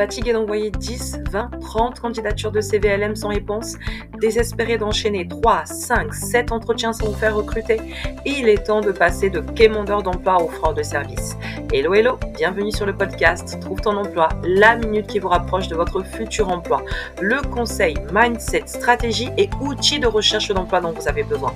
[0.00, 3.74] Fatigué d'envoyer 10, 20, 30 candidatures de CVLM sans réponse
[4.18, 7.78] Désespéré d'enchaîner 3, 5, 7 entretiens sans vous faire recruter
[8.24, 11.36] Il est temps de passer de quémandeur d'emploi au fraude de service.
[11.70, 15.76] Hello, hello, bienvenue sur le podcast Trouve ton emploi, la minute qui vous rapproche de
[15.76, 16.82] votre futur emploi.
[17.20, 21.52] Le conseil, mindset, stratégie et outils de recherche d'emploi dont vous avez besoin.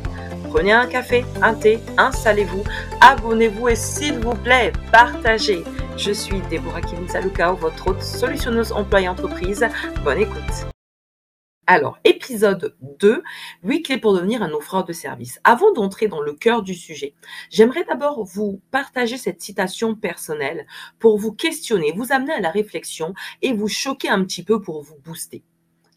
[0.51, 2.63] Prenez un café, un thé, installez-vous,
[3.01, 5.65] abonnez-vous et s'il vous plaît, partagez.
[5.97, 9.65] Je suis Déborah Kivinsalukao, votre hôte solutionneuse emploi et entreprise.
[10.03, 10.67] Bonne écoute.
[11.69, 13.23] Alors, épisode 2,
[13.63, 15.41] 8 clés pour devenir un offreur de service.
[15.45, 17.15] Avant d'entrer dans le cœur du sujet,
[17.49, 20.67] j'aimerais d'abord vous partager cette citation personnelle
[20.99, 24.83] pour vous questionner, vous amener à la réflexion et vous choquer un petit peu pour
[24.83, 25.45] vous booster.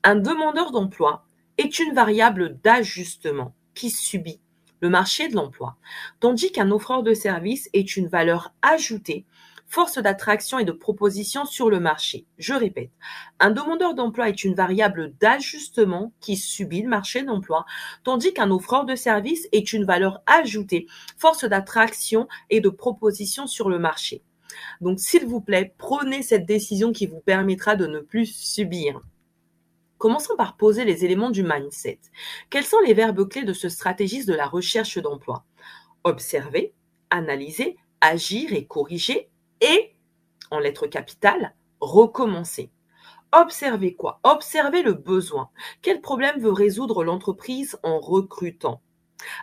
[0.03, 1.25] Un demandeur d'emploi
[1.57, 4.39] est une variable d'ajustement qui subit
[4.79, 5.75] le marché de l'emploi,
[6.19, 9.25] tandis qu'un offreur de service est une valeur ajoutée,
[9.67, 12.25] force d'attraction et de proposition sur le marché.
[12.37, 12.91] Je répète,
[13.39, 17.65] un demandeur d'emploi est une variable d'ajustement qui subit le marché de l'emploi,
[18.03, 23.69] tandis qu'un offreur de service est une valeur ajoutée, force d'attraction et de proposition sur
[23.69, 24.23] le marché.
[24.81, 29.01] Donc, s'il vous plaît, prenez cette décision qui vous permettra de ne plus subir.
[29.97, 31.99] Commençons par poser les éléments du mindset.
[32.49, 35.43] Quels sont les verbes clés de ce stratégiste de la recherche d'emploi?
[36.03, 36.73] Observer,
[37.09, 39.29] analyser, agir et corriger
[39.61, 39.95] et,
[40.51, 42.71] en lettres capitales, recommencer.
[43.33, 44.19] Observer quoi?
[44.23, 45.49] Observer le besoin.
[45.81, 48.81] Quel problème veut résoudre l'entreprise en recrutant?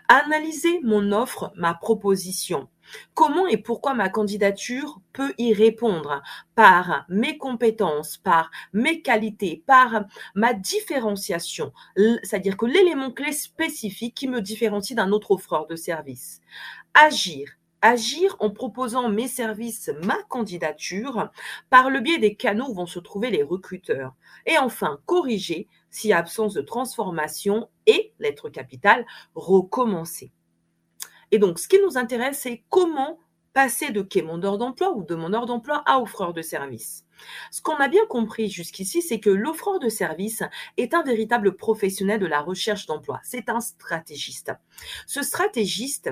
[0.09, 2.69] Analyser mon offre, ma proposition.
[3.15, 6.23] Comment et pourquoi ma candidature peut y répondre?
[6.55, 10.05] Par mes compétences, par mes qualités, par
[10.35, 16.41] ma différenciation, c'est-à-dire que l'élément clé spécifique qui me différencie d'un autre offreur de service.
[16.95, 17.49] Agir,
[17.85, 21.31] agir en proposant mes services, ma candidature,
[21.69, 24.15] par le biais des canaux où vont se trouver les recruteurs.
[24.47, 25.69] Et enfin, corriger
[26.11, 30.33] a absence de transformation et, lettre capitale, recommencer.
[31.31, 33.19] Et donc, ce qui nous intéresse, c'est comment
[33.53, 37.05] passer de quémandeur d'emploi ou demandeur d'emploi à offreur de service.
[37.51, 40.43] Ce qu'on a bien compris jusqu'ici, c'est que l'offreur de service
[40.79, 43.21] est un véritable professionnel de la recherche d'emploi.
[43.23, 44.53] C'est un stratégiste.
[45.07, 46.11] Ce stratégiste,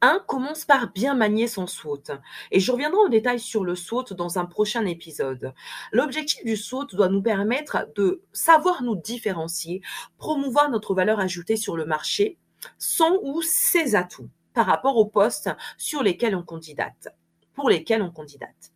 [0.00, 2.04] un commence par bien manier son SWOT.
[2.50, 5.54] Et je reviendrai en détail sur le SWOT dans un prochain épisode.
[5.92, 9.82] L'objectif du SWOT doit nous permettre de savoir nous différencier,
[10.18, 12.38] promouvoir notre valeur ajoutée sur le marché,
[12.78, 17.08] son ou ses atouts par rapport aux postes sur lesquels on candidate,
[17.54, 18.72] pour lesquels on candidate.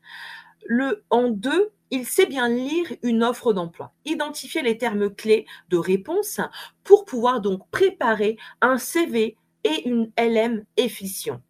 [0.64, 5.76] Le, en deux, il sait bien lire une offre d'emploi, identifier les termes clés de
[5.76, 6.40] réponse
[6.84, 11.40] pour pouvoir donc préparer un CV et une LM efficient.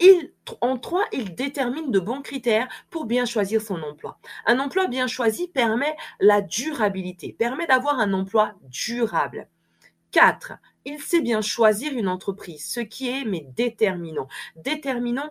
[0.00, 4.18] Il, en trois, il détermine de bons critères pour bien choisir son emploi.
[4.44, 9.48] Un emploi bien choisi permet la durabilité, permet d'avoir un emploi durable.
[10.10, 10.54] 4
[10.84, 14.28] il sait bien choisir une entreprise, ce qui est mais déterminant.
[14.56, 15.30] Déterminant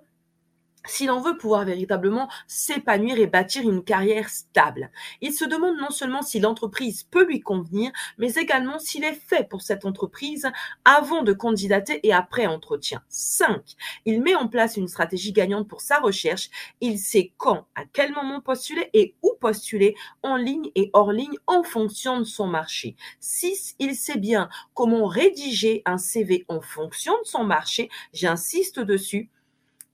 [0.86, 4.92] s'il en veut pouvoir véritablement s'épanouir et bâtir une carrière stable.
[5.22, 9.48] Il se demande non seulement si l'entreprise peut lui convenir, mais également s'il est fait
[9.48, 10.52] pour cette entreprise
[10.86, 13.02] avant de candidater et après entretien.
[13.10, 13.62] 5.
[14.06, 16.50] Il met en place une stratégie gagnante pour sa recherche.
[16.82, 21.38] Il sait quand, à quel moment postuler et où postuler en ligne et hors ligne
[21.48, 22.96] en fonction de son marché.
[23.20, 23.76] 6.
[23.80, 27.90] Il sait bien comment rédiger un CV en fonction de son marché.
[28.14, 29.30] J'insiste dessus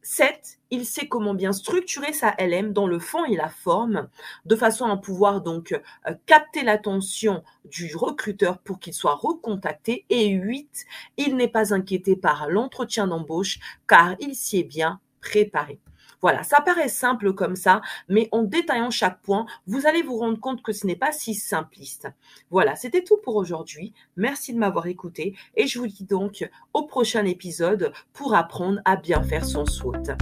[0.02, 0.60] 7.
[0.72, 4.08] Il sait comment bien structurer sa LM dans le fond et la forme,
[4.46, 5.72] de façon à pouvoir donc
[6.08, 10.06] euh, capter l'attention du recruteur pour qu'il soit recontacté.
[10.10, 10.86] Et 8.
[11.18, 15.80] Il n'est pas inquiété par l'entretien d'embauche car il s'y est bien préparé.
[16.22, 20.40] Voilà, ça paraît simple comme ça, mais en détaillant chaque point, vous allez vous rendre
[20.40, 22.08] compte que ce n'est pas si simpliste.
[22.50, 23.94] Voilà, c'était tout pour aujourd'hui.
[24.18, 28.96] Merci de m'avoir écouté et je vous dis donc au prochain épisode pour apprendre à
[28.96, 30.16] bien faire son SWOT.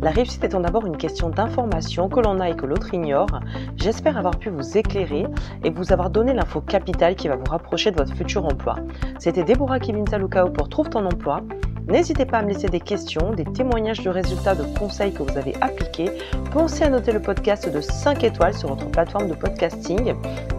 [0.00, 3.40] La réussite étant d'abord une question d'information que l'on a et que l'autre ignore,
[3.76, 5.26] j'espère avoir pu vous éclairer
[5.64, 8.76] et vous avoir donné l'info capitale qui va vous rapprocher de votre futur emploi.
[9.18, 11.42] C'était Deborah Kivinza-Lukao pour Trouve ton emploi.
[11.88, 15.38] N'hésitez pas à me laisser des questions, des témoignages de résultats, de conseils que vous
[15.38, 16.10] avez appliqués.
[16.52, 20.14] Pensez à noter le podcast de 5 étoiles sur votre plateforme de podcasting.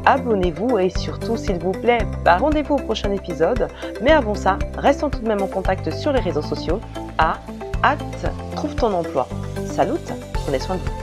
[0.05, 3.67] Abonnez-vous et surtout, s'il vous plaît, bah, rendez-vous au prochain épisode.
[4.01, 6.79] Mais avant ça, restons tout de même en contact sur les réseaux sociaux
[7.19, 7.39] à
[7.83, 9.27] hâte trouve ton emploi.
[9.65, 9.99] Salut,
[10.33, 10.98] prenez soin de vous.